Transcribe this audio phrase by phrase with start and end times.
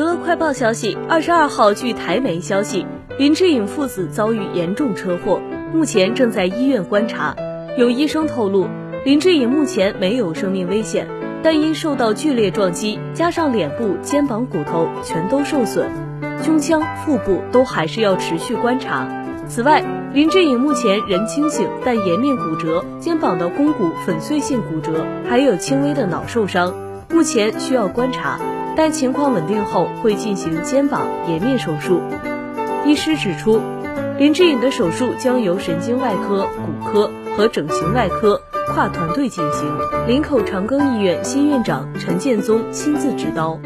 [0.00, 2.86] 娱乐快报消息：二十二号，据台媒消息，
[3.18, 5.38] 林志颖父子遭遇严重车祸，
[5.74, 7.36] 目前正在医院观察。
[7.76, 8.66] 有医生透露，
[9.04, 11.06] 林志颖目前没有生命危险，
[11.42, 15.90] 但因受到剧烈撞击，加上脸部、肩膀骨头全都受损，
[16.42, 19.06] 胸腔、腹部都还是要持续观察。
[19.48, 26.74] 此外，林志颖目前人清醒，但颜面骨折，肩膀的肱骨粉碎性骨折，还有轻微的脑受伤，
[27.10, 28.40] 目前需要观察。
[28.76, 32.00] 待情况稳定后，会进行肩膀颜面手术。
[32.86, 33.60] 医师指出，
[34.18, 36.48] 林志颖的手术将由神经外科、
[36.82, 39.68] 骨科和整形外科跨团队进行，
[40.06, 43.58] 林口长庚医院新院长陈建宗亲自执刀。